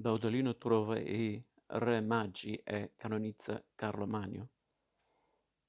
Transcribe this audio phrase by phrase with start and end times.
[0.00, 4.48] Baudolino trova i Re Magi e canonizza Carlo Magno.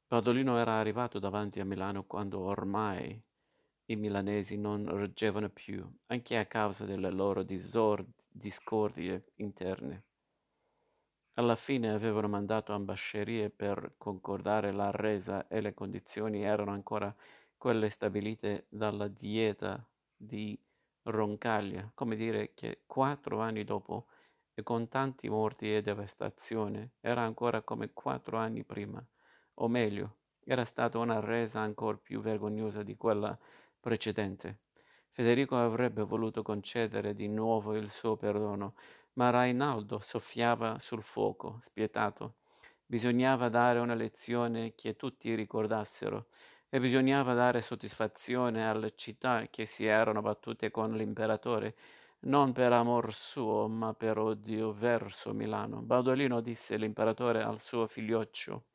[0.08, 3.21] Baudolino era arrivato davanti a Milano quando ormai
[3.88, 10.04] i milanesi non reggevano più, anche a causa delle loro discordie interne.
[11.34, 17.13] Alla fine avevano mandato ambascerie per concordare la resa e le condizioni erano ancora
[17.57, 19.86] quelle stabilite dalla dieta
[20.16, 20.57] di
[21.04, 24.05] Roncaglia, come dire che quattro anni dopo,
[24.61, 29.04] e con tanti morti e devastazione, era ancora come quattro anni prima,
[29.56, 33.38] o meglio, era stata una resa ancora più vergognosa di quella
[33.80, 34.59] precedente.
[35.09, 38.75] Federico avrebbe voluto concedere di nuovo il suo perdono,
[39.14, 42.36] ma Rainaldo soffiava sul fuoco, spietato.
[42.86, 46.28] Bisognava dare una lezione che tutti ricordassero
[46.70, 51.75] e bisognava dare soddisfazione alle città che si erano battute con l'imperatore,
[52.23, 55.81] non per amor suo, ma per odio verso Milano.
[55.81, 58.66] Baudolino disse l'imperatore al suo figlioccio,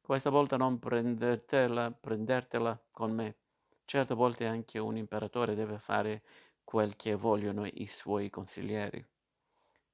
[0.00, 3.38] questa volta non prendetela, prendertela con me.
[3.84, 6.22] Certe volte anche un imperatore deve fare
[6.62, 9.04] quel che vogliono i suoi consiglieri.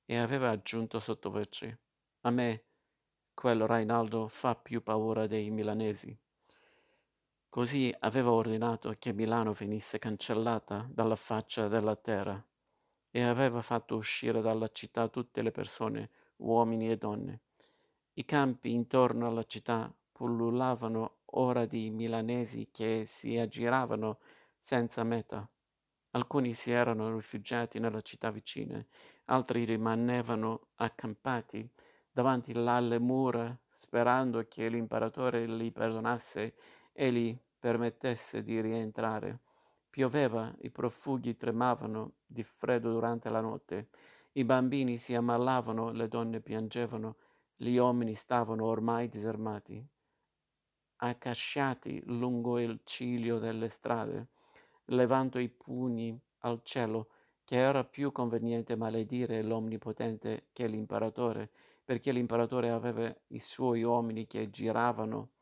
[0.05, 1.79] E aveva aggiunto sottovoce,
[2.23, 2.65] a me
[3.33, 6.15] quel Rainaldo fa più paura dei milanesi.
[7.49, 12.43] Così aveva ordinato che Milano venisse cancellata dalla faccia della terra
[13.13, 17.43] e aveva fatto uscire dalla città tutte le persone, uomini e donne.
[18.15, 24.19] I campi intorno alla città pullulavano ora di milanesi che si aggiravano
[24.59, 25.49] senza meta.
[26.13, 28.89] Alcuni si erano rifugiati nella città vicine,
[29.27, 31.71] altri rimanevano accampati
[32.11, 36.55] davanti alle mura sperando che l'imperatore li perdonasse
[36.93, 39.41] e gli permettesse di rientrare.
[39.93, 43.91] Pioveva, i profughi tremavano di freddo durante la notte,
[44.33, 47.17] i bambini si ammalavano, le donne piangevano,
[47.55, 49.87] gli uomini stavano ormai disarmati,
[50.97, 54.29] accasciati lungo il ciglio delle strade,
[54.87, 57.11] levando i pugni al cielo,
[57.45, 61.51] che era più conveniente maledire l'Omnipotente che l'imperatore,
[61.85, 65.33] perché l'imperatore aveva i suoi uomini che giravano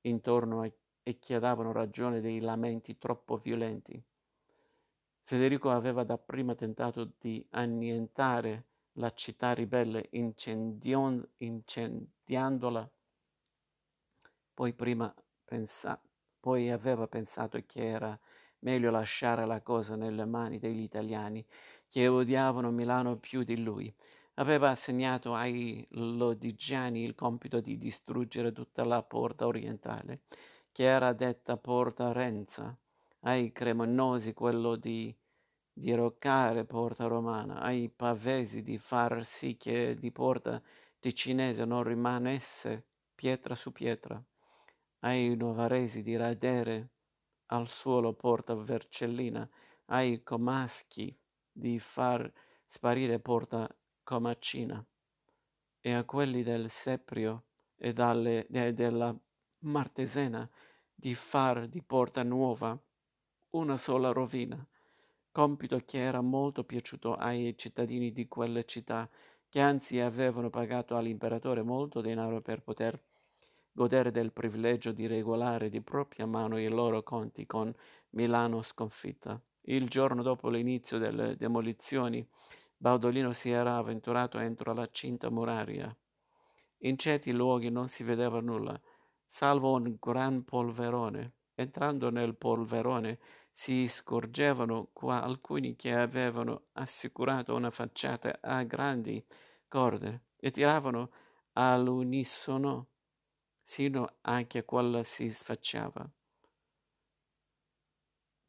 [0.00, 0.70] intorno a
[1.08, 3.98] e chiedevano ragione dei lamenti troppo violenti.
[5.22, 12.90] Federico aveva dapprima tentato di annientare la città ribelle incendion, incendiandola,
[14.52, 14.74] poi,
[15.46, 15.98] pensa,
[16.38, 18.18] poi aveva pensato che era
[18.58, 21.42] meglio lasciare la cosa nelle mani degli italiani
[21.88, 23.90] che odiavano Milano più di lui.
[24.34, 30.20] Aveva assegnato ai lodigiani il compito di distruggere tutta la porta orientale
[30.78, 32.72] che era detta Porta Renza,
[33.22, 35.12] ai Cremonnosi quello di
[35.72, 40.62] diroccare Porta Romana, ai Pavesi di far sì che di Porta
[41.00, 44.22] Ticinese non rimanesse pietra su pietra,
[45.00, 46.90] ai Novaresi di radere
[47.46, 49.50] al suolo Porta Vercellina,
[49.86, 51.12] ai Comaschi
[51.50, 52.32] di far
[52.64, 53.68] sparire Porta
[54.04, 54.86] Comacina.
[55.80, 59.12] E a quelli del Seprio e dalle, de, della
[59.62, 60.48] Martesena
[61.00, 62.76] di far di Porta Nuova
[63.50, 64.66] una sola rovina,
[65.30, 69.08] compito che era molto piaciuto ai cittadini di quelle città,
[69.48, 73.00] che anzi avevano pagato all'imperatore molto denaro per poter
[73.70, 77.72] godere del privilegio di regolare di propria mano i loro conti con
[78.10, 79.40] Milano sconfitta.
[79.66, 82.26] Il giorno dopo l'inizio delle demolizioni,
[82.76, 85.96] Baudolino si era avventurato entro la cinta muraria.
[86.78, 88.78] In certi luoghi non si vedeva nulla,
[89.28, 91.34] salvo un gran polverone.
[91.54, 93.18] Entrando nel polverone
[93.50, 99.24] si scorgevano qua alcuni che avevano assicurato una facciata a grandi
[99.68, 101.10] corde e tiravano
[101.52, 102.88] all'unisono
[103.62, 106.08] sino a che quella si sfacciava.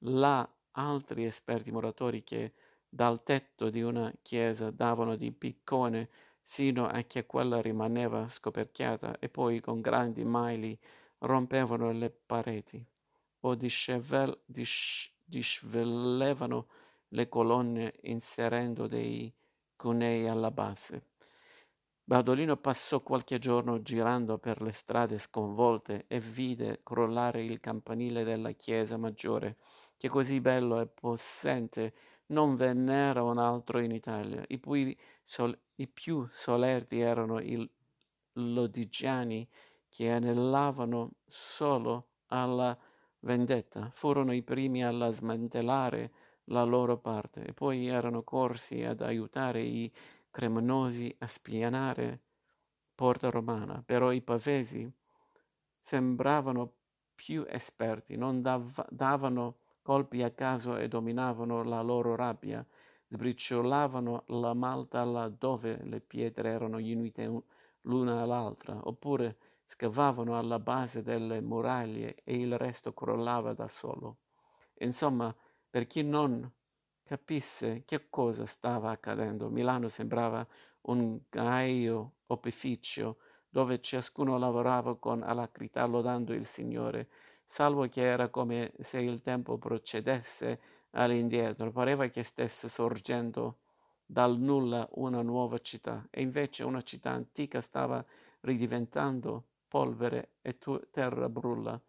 [0.04, 2.54] Là altri esperti muratori che
[2.88, 6.10] dal tetto di una chiesa davano di piccone
[6.50, 10.76] sino a che quella rimaneva scoperchiata e poi con grandi maili
[11.20, 12.84] rompevano le pareti
[13.42, 16.66] o discevel, dis, disvelevano
[17.10, 19.32] le colonne inserendo dei
[19.76, 21.10] cunei alla base.
[22.04, 28.54] Badolino passò qualche giorno girando per le strade sconvolte e vide crollare il campanile della
[28.54, 29.58] chiesa maggiore,
[29.96, 31.94] che così bello e possente
[32.30, 34.44] non ve n'era un altro in Italia.
[34.48, 37.70] I, cui sol- i più solerti erano i
[38.34, 39.48] lodigiani
[39.90, 42.78] che anellavano solo alla
[43.20, 46.12] vendetta, furono i primi a smantellare
[46.46, 49.92] la loro parte e poi erano corsi ad aiutare i
[50.32, 52.22] cremonosi a spianare
[52.96, 54.92] Porta Romana, però i pavesi
[55.80, 56.74] sembravano
[57.16, 62.64] più esperti, non dav- davano colpi a caso e dominavano la loro rabbia,
[63.08, 67.42] sbriciolavano la malta laddove le pietre erano unite
[67.82, 74.18] l'una all'altra, oppure scavavano alla base delle muraglie e il resto crollava da solo.
[74.82, 75.36] Insomma,
[75.68, 76.48] per chi non
[77.02, 80.46] capisse che cosa stava accadendo, Milano sembrava
[80.82, 83.18] un gaio opificio
[83.50, 87.10] dove ciascuno lavorava con alacrità lodando il Signore,
[87.50, 90.60] salvo che era come se il tempo procedesse
[90.92, 93.58] all'indietro, pareva che stesse sorgendo
[94.06, 98.06] dal nulla una nuova città, e invece una città antica stava
[98.42, 101.80] ridiventando polvere e tu- terra brulla.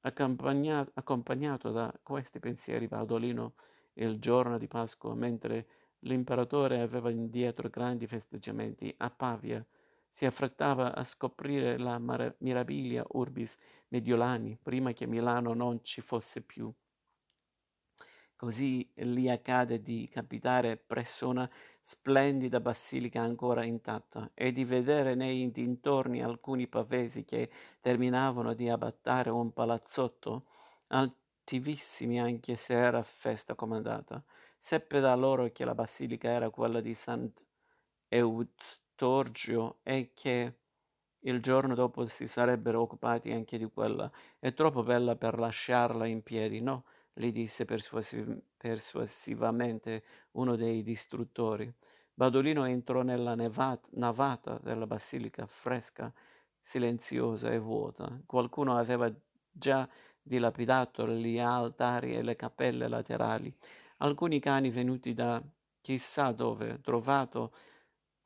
[0.00, 3.52] Accompagnato, accompagnato da questi pensieri, Baudolino
[3.94, 5.66] il giorno di Pasqua, mentre
[6.00, 9.62] l'imperatore aveva indietro grandi festeggiamenti a Pavia,
[10.08, 13.56] si affrettava a scoprire la mar- mirabilia urbis
[13.90, 16.74] Mediolani prima che Milano non ci fosse più.
[18.40, 21.46] Così gli accade di capitare presso una
[21.78, 27.50] splendida basilica ancora intatta e di vedere nei dintorni alcuni pavesi che
[27.80, 30.46] terminavano di abbattare un palazzotto
[30.86, 34.24] altivissimi anche se era festa comandata.
[34.56, 40.59] Seppe da loro che la basilica era quella di Sant'Eustorgio e che
[41.20, 44.10] il giorno dopo si sarebbero occupati anche di quella.
[44.38, 46.84] È troppo bella per lasciarla in piedi, no?
[47.12, 50.02] gli disse persuasiv- persuasivamente
[50.32, 51.72] uno dei distruttori.
[52.14, 56.12] Badolino entrò nella nevat- navata della basilica fresca,
[56.58, 58.20] silenziosa e vuota.
[58.26, 59.12] Qualcuno aveva
[59.50, 59.88] già
[60.22, 63.52] dilapidato gli altari e le cappelle laterali.
[63.98, 65.42] Alcuni cani venuti da
[65.80, 67.52] chissà dove, trovato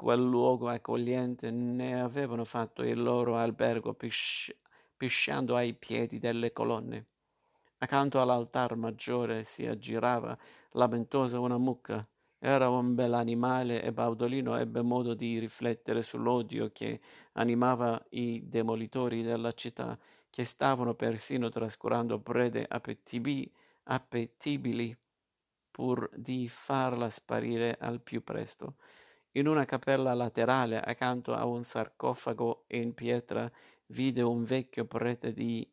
[0.04, 4.54] quel luogo accogliente, ne avevano fatto il loro albergo pisci-
[4.94, 7.06] pisciando ai piedi delle colonne.
[7.78, 10.36] Accanto all'altar maggiore si aggirava
[10.72, 12.06] lamentosa una mucca.
[12.38, 17.00] Era un bell'animale e Baudolino ebbe modo di riflettere sull'odio che
[17.32, 19.98] animava i demolitori della città,
[20.28, 23.50] che stavano persino trascurando prede appetibi-
[23.84, 24.94] appetibili
[25.70, 28.74] pur di farla sparire al più presto.
[29.36, 33.50] In una cappella laterale, accanto a un sarcofago in pietra,
[33.86, 35.68] vide un vecchio prete di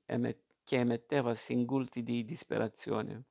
[0.64, 3.26] che emetteva singulti di disperazione,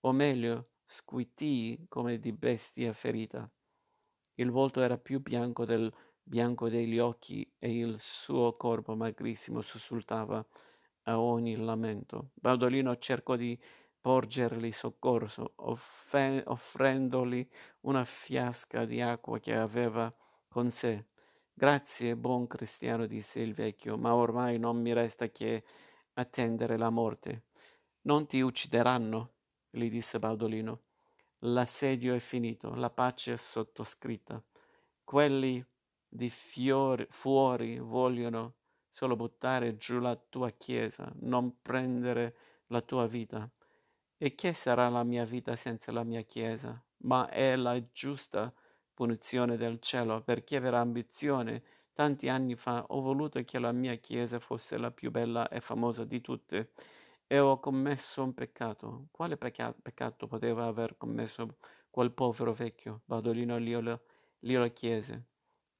[0.00, 3.50] o meglio, squitii come di bestia ferita.
[4.34, 5.90] Il volto era più bianco del
[6.22, 10.44] bianco degli occhi e il suo corpo magrissimo sussultava
[11.04, 12.30] a ogni lamento.
[12.34, 13.58] Baudolino cercò di
[14.02, 17.48] porgergli soccorso, offe- offrendogli
[17.82, 20.12] una fiasca di acqua che aveva
[20.48, 21.06] con sé.
[21.54, 25.62] Grazie, buon cristiano, disse il vecchio, ma ormai non mi resta che
[26.14, 27.44] attendere la morte.
[28.02, 29.34] Non ti uccideranno,
[29.70, 30.82] gli disse Baudolino.
[31.44, 34.42] L'assedio è finito, la pace è sottoscritta.
[35.04, 35.64] Quelli
[36.08, 38.54] di fiori, fuori vogliono
[38.88, 43.48] solo buttare giù la tua chiesa, non prendere la tua vita.
[44.24, 46.80] E che sarà la mia vita senza la mia chiesa?
[46.98, 48.54] Ma è la giusta
[48.94, 51.62] punizione del cielo, perché per ambizione
[51.92, 56.04] Tanti anni fa ho voluto che la mia chiesa fosse la più bella e famosa
[56.04, 56.70] di tutte
[57.26, 59.08] e ho commesso un peccato.
[59.10, 61.56] Quale pecca- peccato poteva aver commesso
[61.90, 63.02] quel povero vecchio?
[63.04, 64.04] Badolino glielo,
[64.38, 65.24] glielo chiese.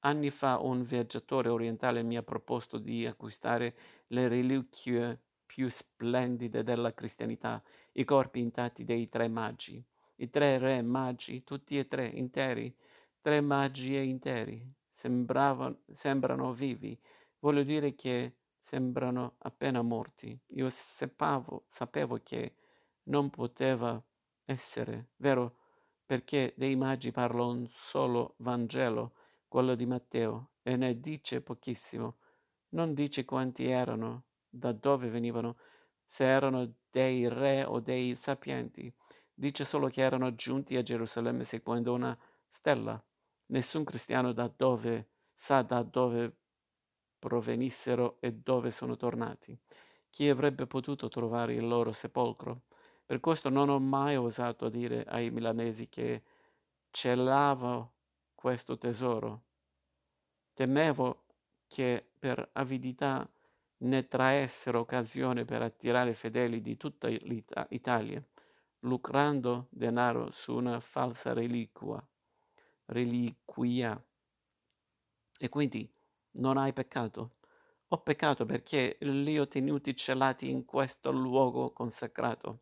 [0.01, 3.75] Anni fa un viaggiatore orientale mi ha proposto di acquistare
[4.09, 9.85] le reliquie più splendide della cristianità, i corpi intatti dei tre magi.
[10.17, 12.75] I tre re magi, tutti e tre interi,
[13.21, 16.99] tre magi e interi sembrano vivi,
[17.41, 20.39] voglio dire che sembrano appena morti.
[20.55, 22.55] Io sepavo, sapevo che
[23.05, 24.01] non poteva
[24.45, 25.57] essere vero
[26.07, 29.15] perché dei magi parla un solo Vangelo,
[29.49, 32.19] quello di Matteo, e ne dice pochissimo.
[32.71, 35.57] Non dice quanti erano, da dove venivano,
[36.13, 38.93] se erano dei re o dei sapienti.
[39.33, 42.15] Dice solo che erano giunti a Gerusalemme seguendo una
[42.47, 43.03] stella.
[43.47, 46.37] Nessun cristiano da dove sa da dove
[47.19, 49.59] provenissero e dove sono tornati.
[50.11, 52.65] Chi avrebbe potuto trovare il loro sepolcro?
[53.07, 56.25] Per questo non ho mai osato dire ai milanesi che
[56.91, 57.95] celavo
[58.35, 59.45] questo tesoro.
[60.53, 61.25] Temevo
[61.67, 63.27] che per avidità
[63.83, 68.23] ne traessero occasione per attirare fedeli di tutta l'Italia,
[68.81, 72.05] lucrando denaro su una falsa reliquia
[72.87, 74.01] reliquia.
[75.39, 75.91] E quindi
[76.33, 77.37] non hai peccato.
[77.89, 82.61] Ho peccato perché li ho tenuti celati in questo luogo consacrato.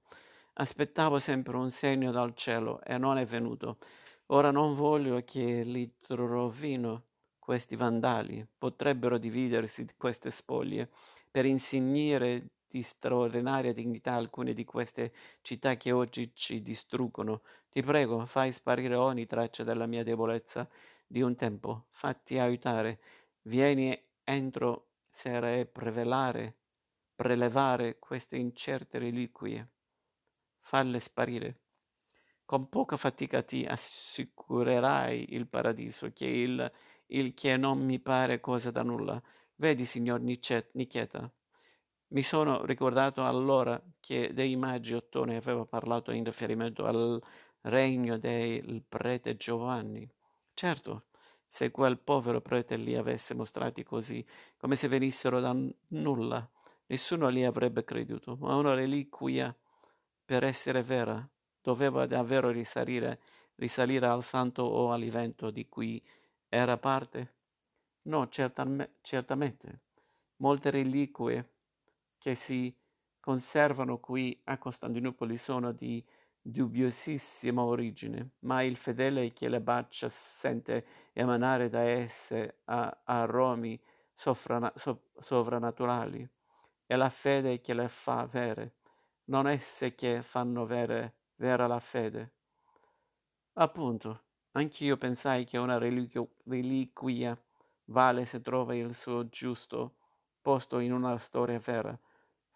[0.54, 3.78] Aspettavo sempre un segno dal cielo e non è venuto.
[4.26, 7.04] Ora non voglio che li rovino
[7.50, 8.46] questi vandali.
[8.56, 10.88] Potrebbero dividersi queste spoglie
[11.28, 17.42] per insignire di straordinaria dignità alcune di queste città che oggi ci distruggono.
[17.68, 20.68] Ti prego, fai sparire ogni traccia della mia debolezza
[21.04, 21.86] di un tempo.
[21.90, 23.00] Fatti aiutare.
[23.42, 26.54] Vieni entro sera e prevelare,
[27.16, 29.68] prelevare queste incerte reliquie.
[30.60, 31.58] Falle sparire.
[32.44, 36.72] Con poca fatica ti assicurerai il paradiso, che il,
[37.10, 39.20] il che non mi pare cosa da nulla.
[39.56, 41.30] Vedi, signor Nicheta,
[42.08, 47.22] mi sono ricordato allora che dei magi Ottone aveva parlato in riferimento al
[47.62, 50.08] regno del prete Giovanni.
[50.54, 51.04] Certo,
[51.46, 54.24] se quel povero prete li avesse mostrati così,
[54.56, 55.54] come se venissero da
[55.88, 56.48] nulla,
[56.86, 59.54] nessuno li avrebbe creduto, ma una reliquia,
[60.24, 61.28] per essere vera,
[61.60, 63.20] doveva davvero risalire,
[63.56, 66.02] risalire al santo o all'evento di cui
[66.50, 67.34] era parte?
[68.02, 69.80] No, certame, certamente.
[70.36, 71.48] Molte reliquie
[72.18, 72.76] che si
[73.20, 76.04] conservano qui a Costantinopoli sono di
[76.42, 83.80] dubbiosissima origine, ma il fedele che le bacia sente emanare da esse a aromi
[84.14, 86.28] sofrana, so, sovrannaturali.
[86.84, 88.74] È la fede che le fa vere,
[89.26, 92.32] non esse che fanno vere, vera la fede.
[93.52, 97.38] Appunto, anch'io pensai che una reliquia
[97.86, 99.94] vale se trova il suo giusto
[100.40, 101.98] posto in una storia vera,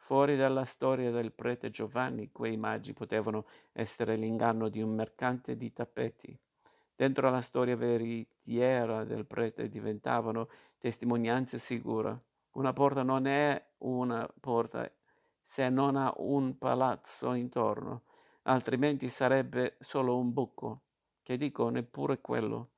[0.04, 5.72] Fuori dalla storia del prete Giovanni, quei magi potevano essere l'inganno di un mercante di
[5.72, 6.38] tappeti.
[6.94, 12.20] Dentro la storia veritiera del prete diventavano testimonianza sicura.
[12.50, 14.92] Una porta non è una porta
[15.40, 18.02] se non ha un palazzo intorno,
[18.42, 20.82] altrimenti sarebbe solo un buco,
[21.24, 22.68] che dico neppure quello,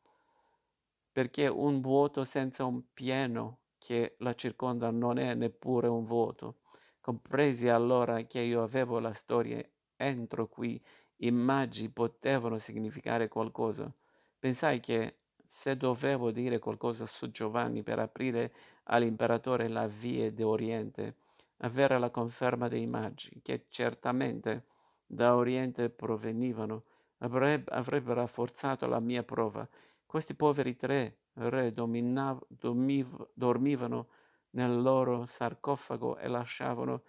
[1.10, 6.60] perché un vuoto senza un pieno che la circonda non è neppure un vuoto.
[7.00, 9.62] Compresi allora che io avevo la storia
[9.96, 10.80] entro cui
[11.16, 13.92] i magi potevano significare qualcosa.
[14.38, 18.52] Pensai che se dovevo dire qualcosa su Giovanni per aprire
[18.84, 21.16] all'imperatore la via d'Oriente,
[21.58, 24.66] avere la conferma dei magi, che certamente
[25.04, 26.84] da Oriente provenivano,
[27.18, 29.68] avrebbe rafforzato la mia prova.
[30.04, 34.08] Questi poveri tre re dominav- domiv- dormivano
[34.50, 37.02] nel loro sarcofago e lasciavano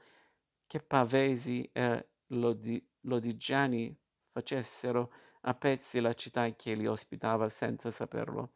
[0.66, 3.96] che Pavesi e Lodi- Lodigiani
[4.32, 5.12] facessero
[5.42, 8.52] a pezzi la città che li ospitava senza saperlo.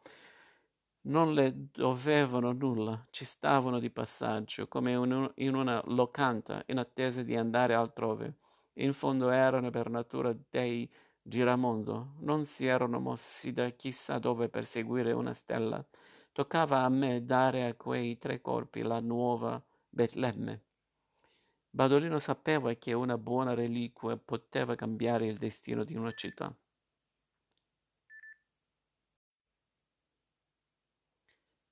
[1.04, 4.92] Non le dovevano nulla, ci stavano di passaggio, come
[5.36, 8.36] in una locanda, in attesa di andare altrove.
[8.74, 10.88] In fondo erano per natura dei
[11.22, 15.84] giramondo, non si erano mossi da chissà dove per seguire una stella.
[16.32, 20.64] Toccava a me dare a quei tre corpi la nuova Betlemme.
[21.70, 26.54] Badolino sapeva che una buona reliquia poteva cambiare il destino di una città.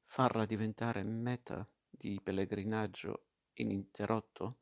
[0.05, 4.61] Farla diventare meta di pellegrinaggio ininterrotto,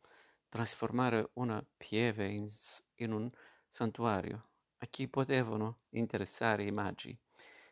[0.49, 2.49] trasformare una pieve in,
[2.97, 3.31] in un
[3.69, 4.49] santuario,
[4.79, 7.19] a chi potevano interessare i magi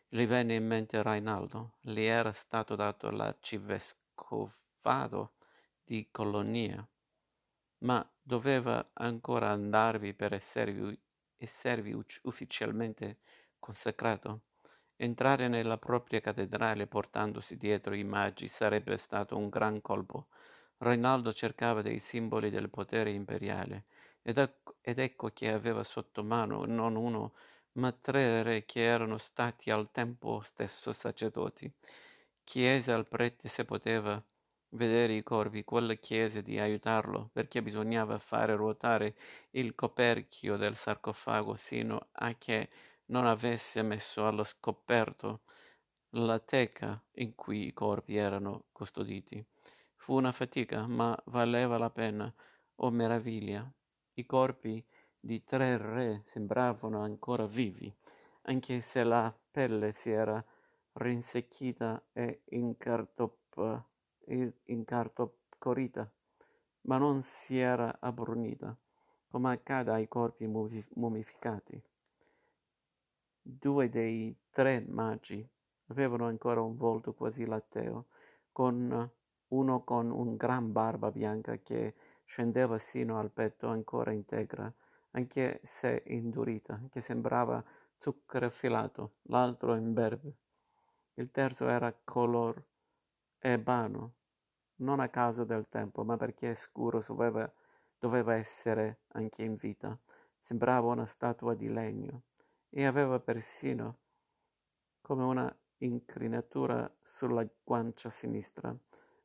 [0.08, 5.32] gli venne in mente Rainaldo, gli era stato dato l'arcivescovado
[5.84, 6.86] di Colonia,
[7.78, 10.98] ma doveva ancora andarvi per esservi,
[11.36, 13.18] esservi ufficialmente
[13.58, 14.42] consacrato.
[14.96, 20.28] Entrare nella propria cattedrale portandosi dietro i magi sarebbe stato un gran colpo.
[20.78, 23.84] Rainaldo cercava dei simboli del potere imperiale
[24.22, 27.32] ed, ecco, ed ecco che aveva sotto mano non uno
[27.72, 31.70] ma tre re che erano stati al tempo stesso sacerdoti.
[32.44, 34.22] Chiese al prete se poteva
[34.70, 39.16] vedere i corvi, quello chiese di aiutarlo perché bisognava fare ruotare
[39.50, 42.68] il coperchio del sarcofago sino a che
[43.06, 45.42] non avesse messo allo scoperto
[46.10, 49.44] la teca in cui i corpi erano custoditi.
[49.96, 52.32] Fu una fatica, ma valeva la pena.
[52.76, 53.68] Oh meraviglia!
[54.18, 54.82] I corpi
[55.20, 57.94] di tre re sembravano ancora vivi,
[58.42, 60.42] anche se la pelle si era
[60.92, 63.84] rinsecchita e incartop-
[66.82, 68.74] ma non si era abbrunita,
[69.28, 71.82] come accade ai corpi mummificati.
[73.42, 75.46] Due dei tre magi
[75.88, 78.06] Avevano ancora un volto quasi latteo,
[78.50, 79.10] con
[79.48, 81.94] uno con un gran barba bianca che
[82.26, 84.70] scendeva sino al petto ancora integra,
[85.12, 87.64] anche se indurita, che sembrava
[87.96, 90.36] zucchero filato, l'altro imberbe.
[91.14, 92.62] Il terzo era color
[93.38, 94.14] ebano,
[94.76, 97.50] non a causa del tempo, ma perché scuro doveva,
[97.98, 99.98] doveva essere anche in vita.
[100.38, 102.22] Sembrava una statua di legno
[102.68, 103.98] e aveva persino
[105.00, 108.76] come una incrinatura sulla guancia sinistra.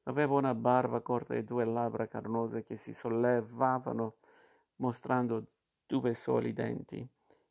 [0.03, 4.15] Aveva una barba corta e due labbra carnose che si sollevavano
[4.77, 5.45] mostrando
[5.85, 7.07] due soli denti,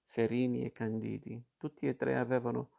[0.06, 1.40] ferini e candidi.
[1.56, 2.70] Tutti e tre avevano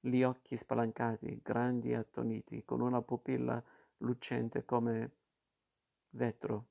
[0.00, 3.62] gli occhi spalancati, grandi e attoniti, con una pupilla
[3.98, 5.10] lucente come
[6.10, 6.66] vetro.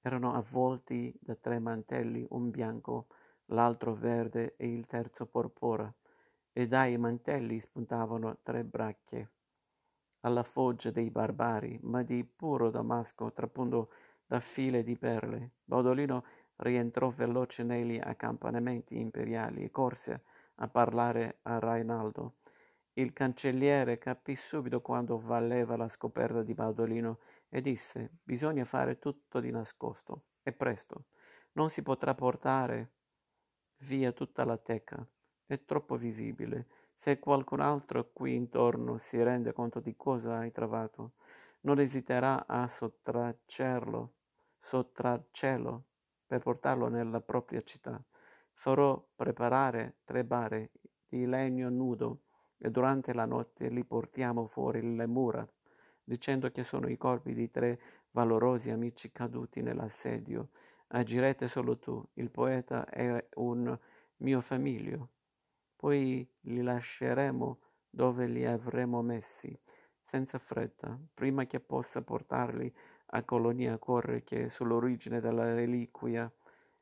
[0.00, 3.08] Erano avvolti da tre mantelli, un bianco,
[3.46, 5.92] l'altro verde e il terzo porpora,
[6.50, 9.30] e dai mantelli spuntavano tre bracche
[10.22, 13.90] alla foggia dei barbari, ma di puro damasco, trapunto
[14.26, 15.52] da file di perle.
[15.64, 16.24] Baudolino
[16.56, 20.22] rientrò veloce negli accampamenti imperiali e corse
[20.56, 22.36] a parlare a Rainaldo.
[22.94, 29.40] Il cancelliere capì subito quando valeva la scoperta di Baudolino e disse bisogna fare tutto
[29.40, 31.06] di nascosto e presto.
[31.52, 32.92] Non si potrà portare
[33.78, 35.06] via tutta la teca.
[35.46, 36.66] È troppo visibile.
[37.02, 41.14] Se qualcun altro qui intorno si rende conto di cosa hai trovato,
[41.62, 44.12] non esiterà a sottrarcelo,
[44.56, 45.84] sottrarcelo
[46.24, 48.00] per portarlo nella propria città.
[48.52, 50.70] Farò preparare tre bare
[51.08, 52.20] di legno nudo
[52.56, 55.44] e durante la notte li portiamo fuori le mura,
[56.04, 57.80] dicendo che sono i corpi di tre
[58.12, 60.50] valorosi amici caduti nell'assedio.
[60.86, 63.76] Agirete solo tu, il poeta è un
[64.18, 65.08] mio famiglio.
[65.82, 67.58] Poi li lasceremo
[67.90, 69.58] dove li avremo messi,
[70.00, 72.72] senza fretta, prima che possa portarli
[73.06, 76.32] a Colonia corre che sull'origine della reliquia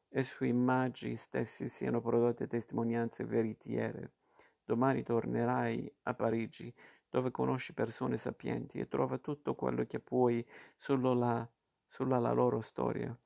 [0.06, 4.16] e sui magi stessi siano prodotte testimonianze veritiere.
[4.62, 6.70] Domani tornerai a Parigi,
[7.08, 11.50] dove conosci persone sapienti e trova tutto quello che puoi sulla,
[11.86, 13.18] sulla la loro storia.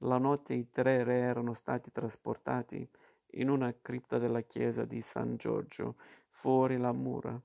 [0.00, 2.86] La notte i tre re erano stati trasportati
[3.34, 5.96] in una cripta della chiesa di San Giorgio,
[6.28, 7.40] fuori mura,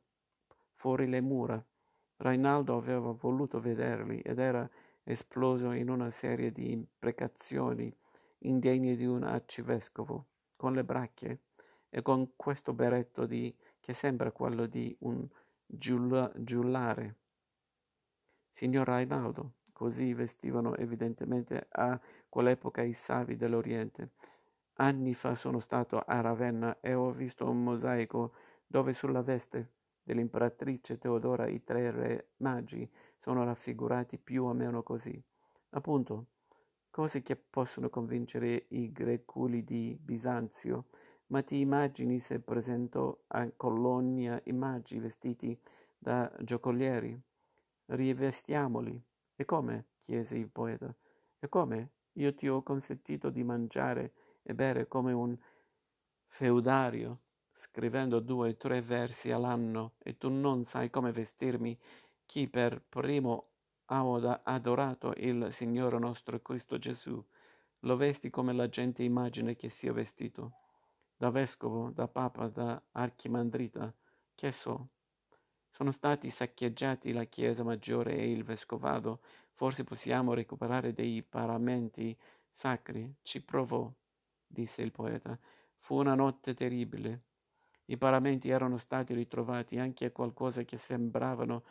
[0.73, 1.63] fuori le mura.
[2.17, 4.69] Rainaldo aveva voluto vederli ed era
[5.03, 7.95] esploso in una serie di imprecazioni
[8.39, 10.25] indegne di un arcivescovo,
[10.55, 11.35] con le braccia
[11.89, 15.27] e con questo berretto di, che sembra quello di un
[15.65, 17.15] giulla, giullare.
[18.51, 24.11] Signor Rainaldo, così vestivano evidentemente a quell'epoca i savi dell'Oriente.
[24.81, 28.33] Anni fa sono stato a Ravenna e ho visto un mosaico
[28.65, 35.21] dove sulla veste dell'imperatrice Teodora i tre re magi sono raffigurati più o meno così.
[35.71, 36.27] Appunto,
[36.89, 40.85] cose che possono convincere i greculi di Bisanzio,
[41.27, 45.59] ma ti immagini se presento a Colonia i magi vestiti
[45.97, 47.21] da giocolieri?
[47.87, 49.03] Rivestiamoli.
[49.35, 49.87] E come?
[49.99, 50.95] chiese il poeta.
[51.37, 51.91] E come?
[52.13, 55.37] Io ti ho consentito di mangiare e bere come un
[56.27, 57.19] feudario,
[57.53, 61.77] scrivendo due o tre versi all'anno, e tu non sai come vestirmi,
[62.25, 63.47] chi per primo
[63.85, 67.23] ha adorato il Signore nostro Cristo Gesù,
[67.79, 70.53] lo vesti come la gente immagina che sia vestito,
[71.17, 73.93] da vescovo, da papa, da archimandrita,
[74.35, 74.89] che so.
[75.69, 79.21] Sono stati saccheggiati la chiesa maggiore e il vescovado,
[79.53, 82.17] forse possiamo recuperare dei paramenti
[82.49, 83.91] sacri, ci provò
[84.49, 85.37] disse il poeta.
[85.77, 87.21] Fu una notte terribile.
[87.85, 91.63] I paramenti erano stati ritrovati anche a qualcosa che sembravano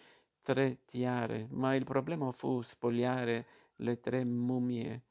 [0.42, 5.02] tre tiare, ma il problema fu spogliare le tre mummie.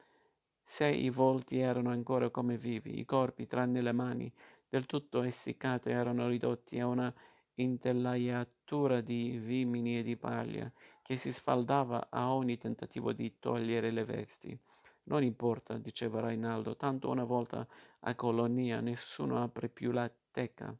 [0.63, 4.34] Se i volti erano ancora come vivi, i corpi, tranne le mani,
[4.67, 7.13] del tutto essiccate, erano ridotti a una
[7.56, 14.03] intelaiatura di vimini e di paglia che si sfaldava a ogni tentativo di togliere le
[14.03, 14.60] vesti.
[15.08, 17.65] Non importa, diceva Rainaldo, tanto una volta
[18.02, 20.76] a Colonia nessuno apre più la teca.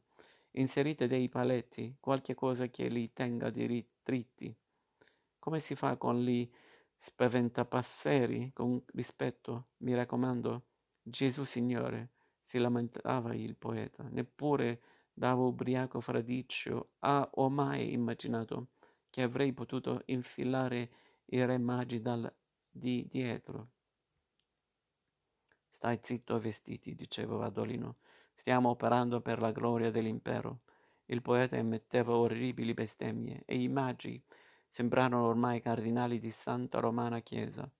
[0.52, 4.54] Inserite dei paletti, qualche cosa che li tenga dritti.
[5.38, 6.48] Come si fa con gli
[6.94, 8.52] spaventapasseri?
[8.52, 10.64] Con rispetto, mi raccomando.
[11.02, 12.10] Gesù Signore,
[12.42, 18.68] si lamentava il poeta, neppure da ubriaco fradicio ha o mai immaginato
[19.08, 20.90] che avrei potuto infilare
[21.26, 22.30] i re magi dal,
[22.70, 23.70] di dietro.
[25.78, 27.98] Stai zitto e vestiti, diceva Vadolino.
[28.34, 30.62] Stiamo operando per la gloria dell'impero.
[31.04, 34.20] Il poeta emetteva orribili bestemmie e i magi
[34.66, 37.70] sembrarono ormai cardinali di Santa Romana Chiesa.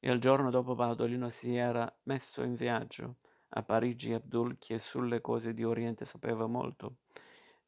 [0.00, 3.16] E il giorno dopo Baudolino si era messo in viaggio
[3.48, 7.00] a Parigi Abdul, che sulle cose di Oriente sapeva molto.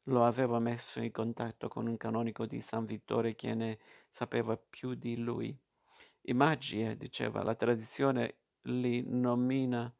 [0.05, 3.77] Lo aveva messo in contatto con un canonico di San Vittore che ne
[4.09, 5.55] sapeva più di lui.
[6.21, 9.93] I magi, eh, diceva, la tradizione li nomina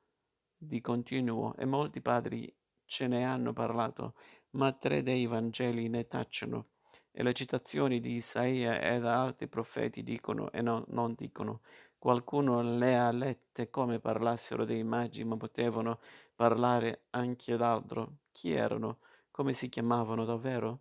[0.55, 2.53] di continuo e molti padri
[2.85, 4.15] ce ne hanno parlato,
[4.51, 6.67] ma tre dei Vangeli ne tacciono
[7.11, 11.61] e le citazioni di Isaia e da altri profeti dicono e no, non dicono.
[11.97, 15.99] Qualcuno le ha lette come parlassero dei magi, ma potevano
[16.35, 18.17] parlare anche d'altro.
[18.31, 18.99] Chi erano?
[19.29, 20.79] Come si chiamavano davvero?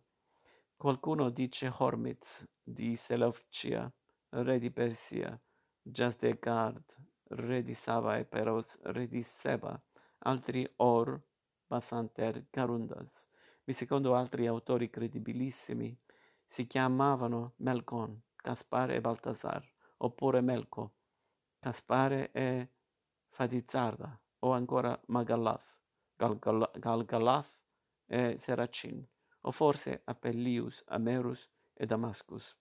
[0.77, 3.93] Qualcuno dice Hormizd di Seleucia,
[4.31, 5.38] re di Persia,
[5.83, 6.99] Jasdegard,
[7.31, 9.81] re di Saba e Peros, re di Seba,
[10.19, 11.21] altri Or,
[11.66, 13.27] Basanter, Carundas.
[13.64, 15.97] Ma secondo altri autori credibilissimi
[16.47, 19.64] si chiamavano Melcon, Caspare e Baltasar,
[19.99, 20.95] oppure Melco,
[21.61, 22.69] Caspare e
[23.29, 25.79] Fadizarda, o ancora Magalath,
[26.16, 27.61] Galgalath
[28.07, 29.07] e Seracin,
[29.43, 32.57] o forse Apellius, Amerus e Damascus.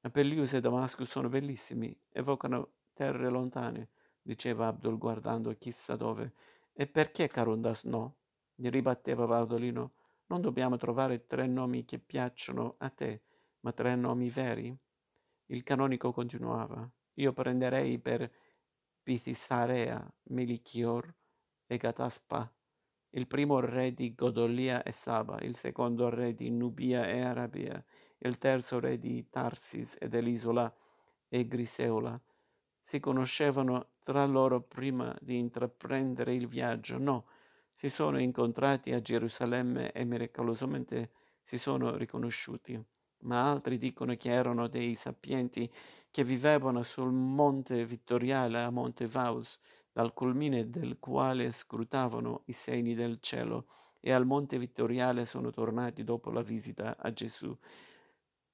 [0.00, 3.88] Apellius e Damascus sono bellissimi, evocano terre lontane,
[4.20, 6.34] diceva Abdul guardando chissà dove.
[6.74, 8.16] E perché Carundas no?
[8.54, 9.92] gli ribatteva Baudolino.
[10.26, 13.22] Non dobbiamo trovare tre nomi che piacciono a te,
[13.60, 14.76] ma tre nomi veri?
[15.46, 16.86] Il canonico continuava.
[17.14, 18.30] Io prenderei per
[19.02, 21.10] Pithisarea, Melichior
[21.66, 22.52] e Gataspa,
[23.12, 27.82] il primo re di Godolia e Saba, il secondo re di Nubia e Arabia,
[28.18, 30.70] il terzo re di Tarsis e dell'isola
[31.30, 32.20] Egriseola.
[32.80, 36.98] Si conoscevano tra loro prima di intraprendere il viaggio?
[36.98, 37.26] No,
[37.74, 41.10] si sono incontrati a Gerusalemme e miracolosamente
[41.42, 42.78] si sono riconosciuti,
[43.20, 45.70] ma altri dicono che erano dei sapienti
[46.10, 49.58] che vivevano sul monte Vittoriale a Monte Vaus,
[49.92, 53.66] dal culmine del quale scrutavano i segni del cielo,
[54.00, 57.56] e al monte Vittoriale sono tornati dopo la visita a Gesù.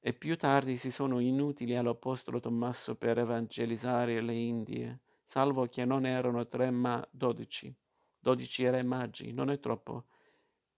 [0.07, 6.07] E più tardi si sono inutili all'Apostolo Tommaso per evangelizzare le Indie, salvo che non
[6.07, 7.75] erano tre ma dodici
[8.21, 10.05] dodici re magi, non è troppo?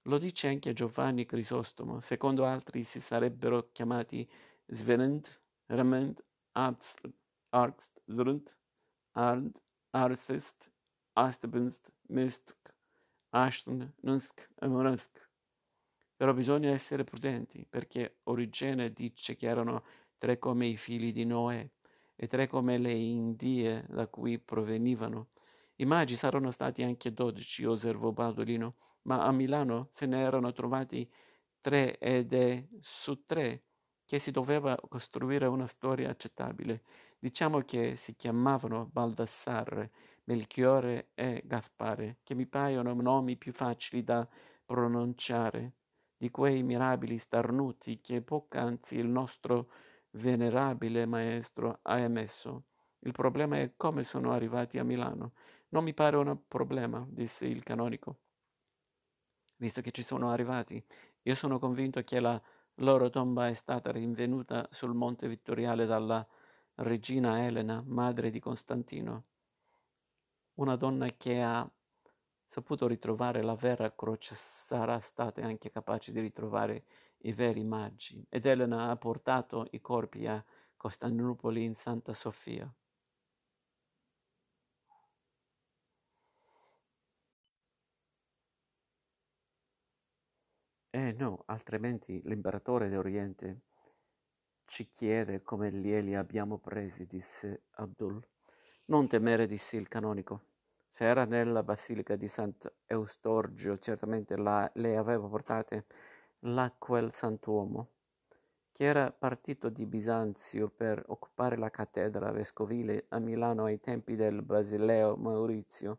[0.04, 2.00] Lo dice anche Giovanni Crisostomo.
[2.00, 4.26] Secondo altri si sarebbero chiamati
[4.64, 5.28] Svenend,
[5.66, 6.98] Remand, Arst,
[7.50, 8.56] Arst, Zrund,
[9.12, 9.60] Ard,
[9.90, 10.72] Arsest,
[11.12, 12.74] Astbenst, Mistk,
[13.28, 15.27] Ashton, Nunsk e Monask.
[16.18, 19.84] Però bisogna essere prudenti, perché Origene dice che erano
[20.18, 21.70] tre come i figli di Noè
[22.16, 25.28] e tre come le Indie da cui provenivano.
[25.76, 31.08] I magi saranno stati anche dodici, osservò Baldolino, ma a Milano se ne erano trovati
[31.60, 33.62] tre ed è su tre
[34.04, 36.82] che si doveva costruire una storia accettabile.
[37.16, 39.92] Diciamo che si chiamavano Baldassarre,
[40.24, 44.28] Melchiorre e Gaspare, che mi paiono nomi più facili da
[44.64, 45.74] pronunciare
[46.18, 49.70] di quei mirabili starnuti che poc'anzi il nostro
[50.10, 52.64] venerabile maestro ha emesso.
[53.00, 55.32] Il problema è come sono arrivati a Milano.
[55.68, 58.18] Non mi pare un problema, disse il canonico,
[59.56, 60.84] visto che ci sono arrivati.
[61.22, 62.40] Io sono convinto che la
[62.76, 66.26] loro tomba è stata rinvenuta sul monte Vittoriale dalla
[66.76, 69.24] regina Elena, madre di Costantino,
[70.54, 71.68] una donna che ha
[72.48, 76.84] saputo ritrovare la vera croce sarà stata anche capace di ritrovare
[77.22, 80.42] i veri magi ed Elena ha portato i corpi a
[80.76, 82.72] Costantinopoli in Santa Sofia.
[90.90, 93.60] Eh no, altrimenti l'imperatore d'Oriente
[94.64, 98.22] ci chiede come glieli abbiamo presi, disse Abdul.
[98.86, 100.47] Non temere, disse il canonico.
[100.88, 105.84] Se era nella basilica di Sant'Eustorgio, certamente la, le aveva portate
[106.40, 107.88] là quel santuomo,
[108.72, 114.42] che era partito di Bisanzio per occupare la cattedra vescovile a Milano ai tempi del
[114.42, 115.98] Basileo Maurizio,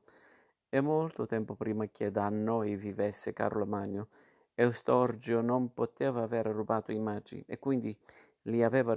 [0.70, 4.08] e molto tempo prima che da noi vivesse Carlo Magno,
[4.54, 7.98] Eustorgio non poteva aver rubato i magi e quindi
[8.44, 8.96] li aveva,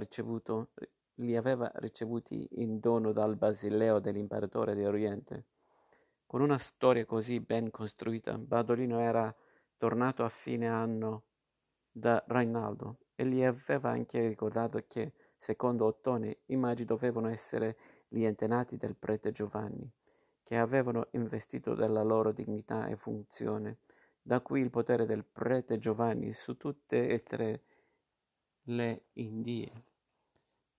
[1.15, 5.45] li aveva ricevuti in dono dal Basileo dell'imperatore di Oriente.
[6.33, 9.31] Con una storia così ben costruita, Badolino era
[9.77, 11.25] tornato a fine anno
[11.91, 18.25] da Rainaldo e gli aveva anche ricordato che, secondo Ottone, i magi dovevano essere gli
[18.25, 19.87] antenati del prete Giovanni,
[20.41, 23.77] che avevano investito della loro dignità e funzione
[24.19, 27.63] Da qui il potere del prete Giovanni su tutte e tre
[28.63, 29.85] le Indie,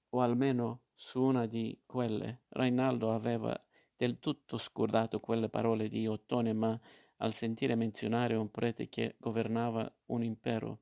[0.08, 2.40] o almeno su una di quelle.
[2.48, 3.56] Rainaldo aveva
[3.96, 6.78] del tutto scordato quelle parole di Ottone, ma
[7.18, 10.78] al sentire menzionare un prete che governava un impero,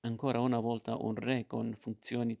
[0.00, 2.36] ancora una volta un re con funzioni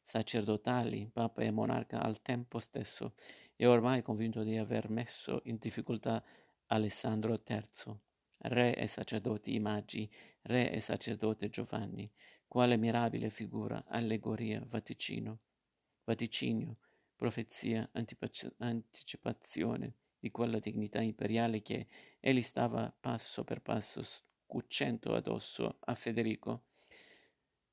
[0.00, 3.14] sacerdotali, papa e monarca al tempo stesso,
[3.56, 6.22] e ormai convinto di aver messo in difficoltà
[6.66, 7.96] Alessandro III,
[8.38, 10.10] re e sacerdoti i magi,
[10.42, 12.10] re e sacerdote Giovanni,
[12.46, 15.38] quale mirabile figura, allegoria, vaticino,
[16.04, 16.76] vaticinio,
[17.22, 17.88] profezia,
[18.58, 21.86] anticipazione di quella dignità imperiale che
[22.18, 24.02] egli stava passo per passo
[24.44, 26.64] cucendo addosso a Federico.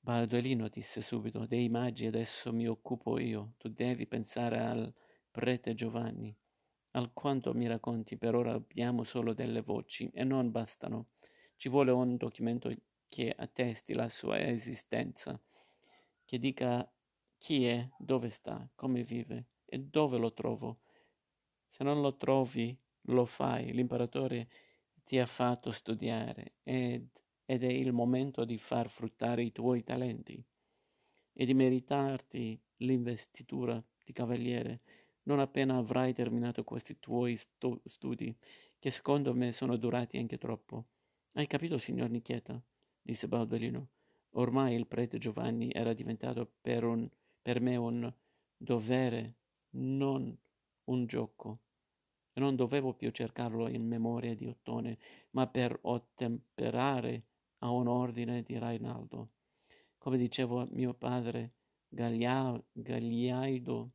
[0.02, 4.94] Baldolino disse subito, dei magi adesso mi occupo io, tu devi pensare al
[5.32, 6.32] prete Giovanni.
[6.92, 11.08] Alquanto mi racconti, per ora abbiamo solo delle voci e non bastano.
[11.56, 12.72] Ci vuole un documento
[13.08, 15.42] che attesti la sua esistenza,
[16.24, 16.88] che dica
[17.40, 20.82] chi è, dove sta, come vive e dove lo trovo.
[21.66, 23.74] Se non lo trovi, lo fai.
[23.74, 24.50] L'imperatore
[25.04, 27.08] ti ha fatto studiare ed,
[27.46, 30.44] ed è il momento di far fruttare i tuoi talenti
[31.34, 34.82] e di meritarti l'investitura di cavaliere
[35.24, 38.36] non appena avrai terminato questi tuoi stu- studi,
[38.80, 40.86] che secondo me sono durati anche troppo.
[41.34, 42.62] Hai capito, signor Nicheta?
[43.02, 43.90] disse Baldolino.
[44.34, 47.08] Ormai il prete Giovanni era diventato per, un,
[47.50, 48.14] per me un
[48.56, 49.38] dovere,
[49.72, 50.38] non
[50.84, 51.62] un gioco.
[52.34, 55.00] Non dovevo più cercarlo in memoria di Ottone,
[55.32, 57.24] ma per ottemperare
[57.64, 59.32] a un ordine di Rainaldo.
[59.98, 61.54] Come diceva mio padre
[61.88, 63.94] Gaglia- Gagliaido,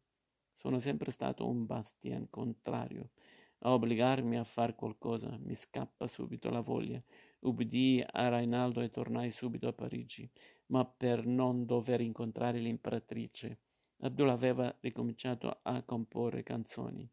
[0.53, 3.11] sono sempre stato un bastian contrario.
[3.59, 7.01] A obbligarmi a far qualcosa mi scappa subito la voglia.
[7.39, 10.29] Ubbidii a Rainaldo e tornai subito a Parigi,
[10.75, 13.59] ma per non dover incontrare l'imperatrice.
[13.99, 17.09] Abdul aveva ricominciato a comporre canzoni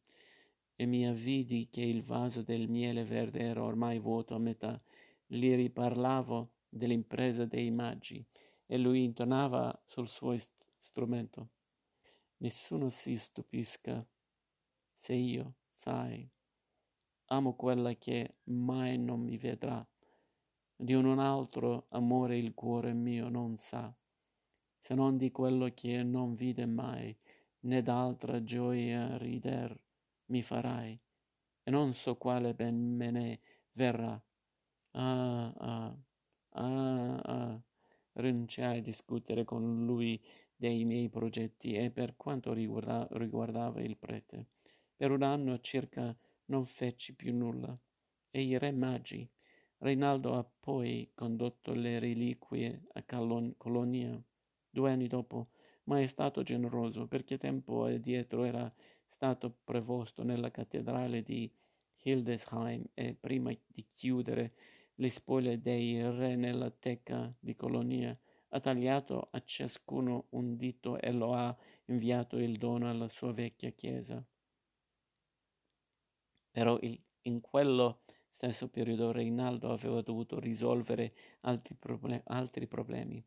[0.76, 4.82] e mi avvidi che il vaso del miele verde era ormai vuoto a metà.
[5.28, 8.26] Gli riparlavo dell'impresa dei magi
[8.66, 10.36] e lui intonava sul suo
[10.80, 11.50] strumento.
[12.38, 14.04] Nessuno si stupisca
[14.92, 16.28] se io, sai,
[17.28, 19.88] amo quella che mai non mi vedrà.
[20.84, 23.96] Di un altro amore il cuore mio non sa,
[24.80, 27.16] se non di quello che non vide mai,
[27.60, 29.80] né d'altra gioia rider
[30.32, 31.00] mi farai,
[31.62, 33.40] e non so quale ben me ne
[33.74, 34.20] verrà.
[34.94, 35.96] Ah, ah,
[36.50, 37.62] ah, ah.
[38.14, 40.20] Rinunciai a discutere con lui
[40.56, 44.48] dei miei progetti e per quanto riguarda, riguardava il prete.
[44.96, 47.80] Per un anno circa non feci più nulla.
[48.32, 49.30] E i re magi.
[49.82, 54.22] Reinaldo ha poi condotto le reliquie a Calon- Colonia
[54.70, 55.50] due anni dopo,
[55.86, 58.72] ma è stato generoso perché tempo addietro era
[59.04, 61.52] stato prevosto nella cattedrale di
[62.04, 64.54] Hildesheim e prima di chiudere
[64.96, 68.16] le spoglie dei re nella teca di Colonia
[68.50, 73.72] ha tagliato a ciascuno un dito e lo ha inviato il dono alla sua vecchia
[73.72, 74.24] chiesa.
[76.52, 83.24] Però il, in quello stesso periodo Reinaldo aveva dovuto risolvere altri, problem- altri problemi,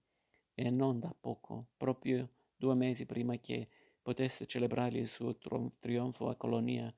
[0.54, 3.68] e non da poco, proprio due mesi prima che
[4.00, 5.36] potesse celebrare il suo
[5.78, 6.92] trionfo a Colonia,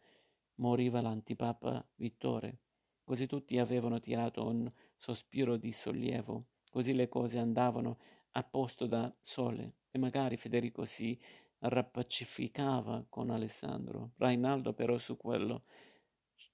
[0.56, 2.60] moriva l'antipapa Vittore.
[3.04, 7.98] Così tutti avevano tirato un sospiro di sollievo, così le cose andavano
[8.32, 11.18] a posto da sole e magari Federico si
[11.58, 14.12] rappacificava con Alessandro.
[14.16, 15.64] Rainaldo però su quello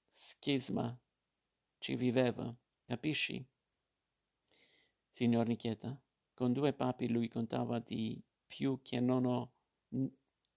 [0.09, 0.97] schisma
[1.83, 3.45] ci viveva, capisci?
[5.09, 6.01] Signor Nicheta,
[6.33, 9.53] con due papi lui contava di più che non ho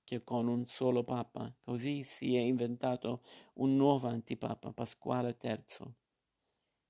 [0.03, 1.51] che con un solo papa.
[1.63, 3.23] Così si è inventato
[3.55, 5.91] un nuovo antipapa, Pasquale III,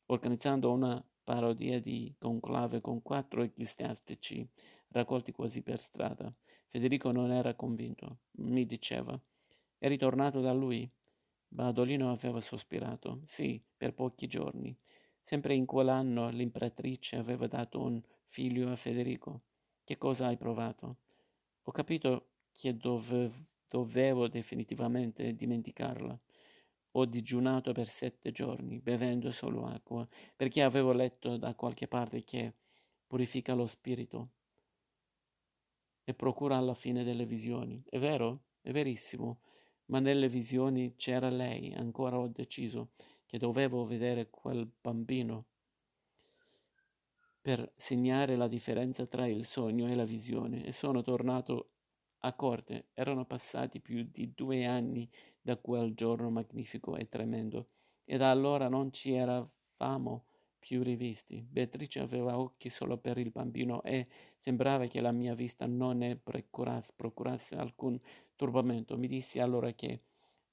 [0.07, 4.45] organizzando una parodia di conclave con quattro ecclesiastici
[4.89, 6.31] raccolti quasi per strada.
[6.67, 9.17] Federico non era convinto, mi diceva.
[9.77, 10.91] È ritornato da lui.
[11.55, 13.21] Badolino aveva sospirato.
[13.23, 14.77] Sì, per pochi giorni.
[15.21, 19.43] Sempre in quell'anno l'imperatrice aveva dato un figlio a Federico.
[19.85, 20.97] Che cosa hai provato?
[21.63, 23.33] Ho capito che dovevo,
[23.69, 26.19] dovevo definitivamente dimenticarla.
[26.91, 32.53] Ho digiunato per sette giorni, bevendo solo acqua, perché avevo letto da qualche parte che
[33.07, 34.31] purifica lo spirito
[36.03, 37.81] e procura alla fine delle visioni.
[37.89, 38.43] È vero?
[38.61, 39.39] È verissimo.
[39.87, 42.89] Ma nelle visioni c'era lei, ancora ho deciso.
[43.25, 45.45] che dovevo vedere quel bambino
[47.41, 51.69] per segnare la differenza tra il sogno e la visione e sono tornato
[52.19, 52.87] a corte.
[52.93, 55.09] Erano passati più di due anni
[55.41, 57.67] da quel giorno magnifico e tremendo
[58.05, 60.25] e da allora non ci eravamo
[60.65, 61.45] più rivisti.
[61.47, 66.15] Beatrice aveva occhi solo per il bambino e sembrava che la mia vista non ne
[66.17, 67.99] procurasse, alcun
[68.35, 68.97] turbamento.
[68.97, 69.99] Mi dissi allora che,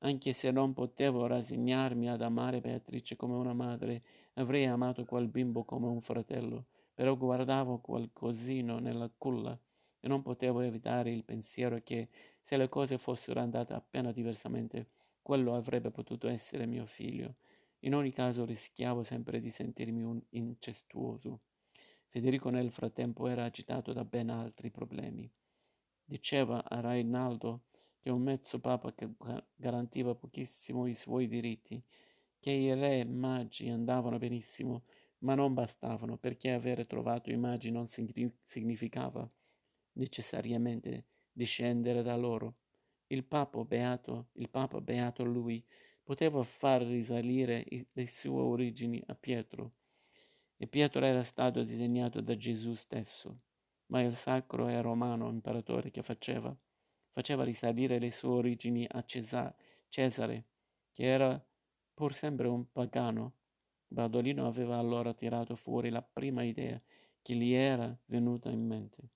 [0.01, 4.03] anche se non potevo rassegnarmi ad amare Beatrice come una madre,
[4.35, 6.67] avrei amato quel bimbo come un fratello.
[6.93, 9.59] Però guardavo quel cosino nella culla
[9.99, 14.89] e non potevo evitare il pensiero che, se le cose fossero andate appena diversamente,
[15.23, 17.37] quello avrebbe potuto essere mio figlio.
[17.85, 21.41] In ogni caso rischiavo sempre di sentirmi un incestuoso.
[22.07, 25.29] Federico nel frattempo era agitato da ben altri problemi.
[26.05, 27.65] Diceva a Rainaldo
[27.99, 29.09] che un mezzo papa che
[29.57, 31.83] garantiva pochissimo i suoi diritti,
[32.39, 34.85] che i re magi andavano benissimo,
[35.19, 39.29] ma non bastavano, perché avere trovato i magi non significava
[39.95, 42.57] necessariamente discendere da loro.
[43.09, 45.65] Il Papa beato, il Papa beato lui,
[46.03, 49.73] poteva far risalire le sue origini a Pietro.
[50.57, 53.41] E Pietro era stato disegnato da Gesù stesso,
[53.87, 56.57] ma il sacro e romano imperatore che faceva,
[57.11, 59.57] faceva risalire le sue origini a Cesare,
[59.89, 60.45] Cesare
[60.93, 61.45] che era
[61.95, 63.35] pur sempre un pagano.
[63.89, 66.81] Badolino aveva allora tirato fuori la prima idea
[67.21, 69.11] che gli era venuta in mente,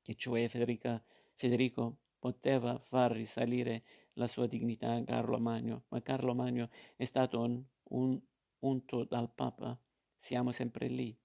[0.00, 1.02] che cioè Federica,
[1.34, 3.82] Federico poteva far risalire
[4.14, 8.20] la sua dignità a Carlo Magno, ma Carlo Magno è stato un, un,
[8.60, 9.78] unto dal Papa.
[10.14, 11.16] Siamo sempre lì.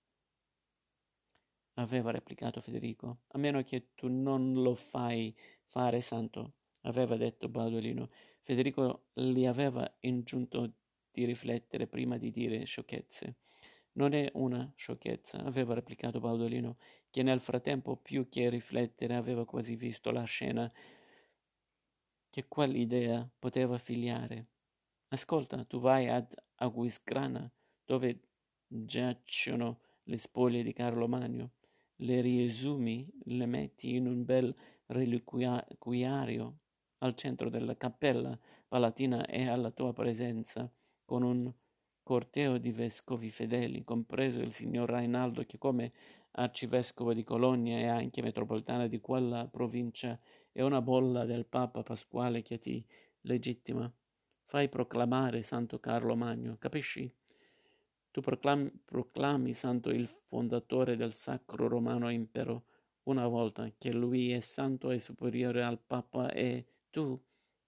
[1.73, 3.19] Aveva replicato Federico.
[3.27, 8.09] A meno che tu non lo fai fare santo, aveva detto Badolino.
[8.41, 10.73] Federico gli aveva ingiunto
[11.11, 13.37] di riflettere prima di dire sciocchezze.
[13.93, 16.77] Non è una sciocchezza, aveva replicato Baudolino,
[17.09, 20.71] che nel frattempo più che riflettere aveva quasi visto la scena
[22.37, 24.45] che quell'idea poteva figliare.
[25.07, 27.51] Ascolta, tu vai ad Aguisgrana,
[27.83, 28.19] dove
[28.67, 31.53] giacciono le spoglie di Carlo Magno,
[31.95, 36.59] le riesumi, le metti in un bel reliquiario
[36.99, 40.71] al centro della cappella palatina e alla tua presenza,
[41.05, 41.51] con un
[42.03, 45.91] corteo di vescovi fedeli, compreso il signor Rainaldo che come
[46.39, 50.19] arcivescovo di Cologna e anche metropolitana di quella provincia
[50.51, 52.85] è una bolla del Papa Pasquale che ti
[53.21, 53.91] legittima.
[54.43, 57.11] Fai proclamare Santo Carlo Magno, capisci?
[58.11, 62.65] Tu proclami, proclami santo il fondatore del Sacro Romano Impero,
[63.03, 67.19] una volta che lui è santo e superiore al Papa e tu,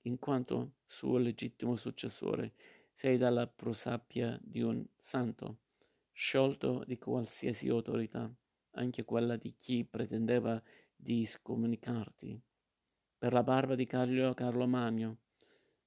[0.04, 2.54] in quanto suo legittimo successore,
[2.92, 5.60] sei dalla prosapia di un santo,
[6.12, 8.32] sciolto di qualsiasi autorità,
[8.72, 10.62] anche quella di chi pretendeva
[10.96, 12.42] di scomunicarti.
[13.18, 15.18] Per la barba di Carlo, Carlo Magno,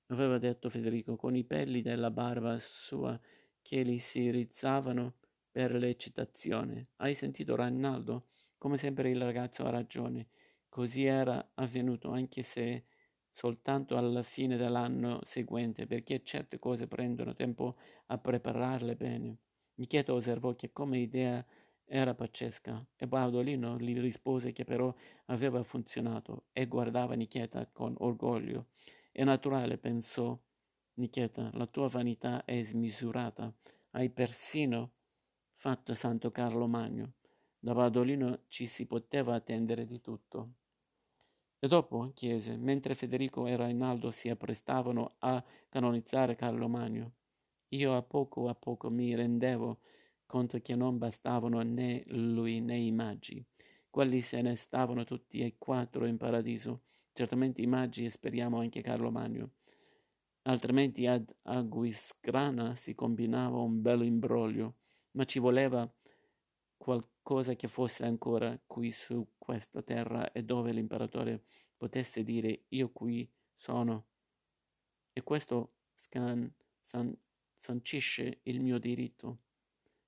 [0.07, 3.19] aveva detto Federico, con i peli della barba sua
[3.63, 5.15] che gli si rizzavano
[5.51, 6.89] per l'eccitazione.
[6.97, 8.29] Hai sentito Rainaldo?
[8.59, 10.29] Come sempre il ragazzo ha ragione.
[10.69, 12.85] Così era avvenuto, anche se
[13.31, 19.39] soltanto alla fine dell'anno seguente, perché certe cose prendono tempo a prepararle bene.
[19.77, 21.45] Micheta osservò che come idea
[21.85, 24.95] era pazzesca e Baudolino gli rispose che però
[25.27, 28.69] aveva funzionato e guardava Nicheta con orgoglio.
[29.11, 30.39] È naturale, pensò
[30.95, 33.53] Nicheta, la tua vanità è smisurata.
[33.91, 34.93] Hai persino
[35.53, 37.13] fatto Santo Carlo Magno.
[37.59, 40.55] Da Baudolino ci si poteva attendere di tutto.
[41.59, 47.13] E dopo chiese, mentre Federico e Rainaldo si apprestavano a canonizzare Carlo Magno,
[47.69, 49.79] io a poco a poco mi rendevo
[50.33, 53.45] conto che non bastavano né lui né i magi.
[53.91, 58.81] Quelli se ne stavano tutti e quattro in paradiso, certamente i magi e speriamo anche
[58.81, 59.51] Carlo Magno.
[60.45, 64.77] Altrimenti ad Aguisgrana si combinava un bel imbroglio,
[65.11, 65.87] ma ci voleva
[66.79, 71.43] qualcosa che fosse ancora qui su questa terra e dove l'imperatore
[71.77, 74.07] potesse dire io qui sono.
[75.13, 77.15] E questo scan, san,
[77.59, 79.41] sancisce il mio diritto.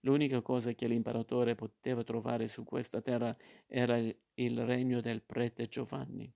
[0.05, 3.35] L'unica cosa che l'imperatore poteva trovare su questa terra
[3.67, 6.31] era il regno del prete Giovanni.